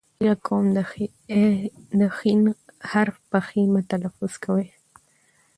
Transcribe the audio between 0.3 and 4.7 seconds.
کوم د ښ حرف په خ مه تلفظ کوئ.!